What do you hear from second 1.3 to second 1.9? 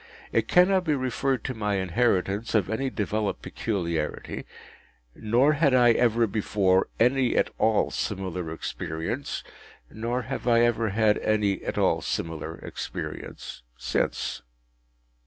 to my